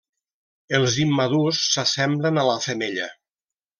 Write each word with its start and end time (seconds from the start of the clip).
Els 0.77 0.95
immadurs 1.03 1.59
s'assemblen 1.75 2.41
a 2.41 2.47
la 2.49 2.57
femella. 2.65 3.11